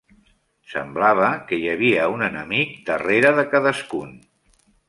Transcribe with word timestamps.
Semblava 0.71 1.27
que 1.51 1.59
hi 1.65 1.69
havia 1.75 2.09
un 2.15 2.25
enemic 2.31 2.75
darrere 2.91 3.33
de 3.41 3.47
cadascun. 3.55 4.21